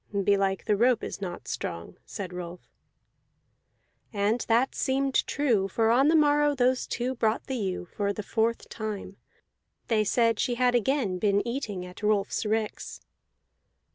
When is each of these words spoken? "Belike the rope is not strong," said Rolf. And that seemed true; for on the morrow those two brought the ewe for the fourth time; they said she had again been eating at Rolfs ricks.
"Belike 0.23 0.65
the 0.65 0.75
rope 0.75 1.03
is 1.03 1.21
not 1.21 1.47
strong," 1.47 1.95
said 2.07 2.33
Rolf. 2.33 2.67
And 4.11 4.41
that 4.47 4.73
seemed 4.73 5.27
true; 5.27 5.67
for 5.67 5.91
on 5.91 6.07
the 6.07 6.15
morrow 6.15 6.55
those 6.55 6.87
two 6.87 7.13
brought 7.13 7.45
the 7.45 7.55
ewe 7.57 7.85
for 7.85 8.11
the 8.11 8.23
fourth 8.23 8.67
time; 8.67 9.17
they 9.89 10.03
said 10.03 10.39
she 10.39 10.55
had 10.55 10.73
again 10.73 11.19
been 11.19 11.47
eating 11.47 11.85
at 11.85 12.01
Rolfs 12.01 12.47
ricks. 12.47 12.99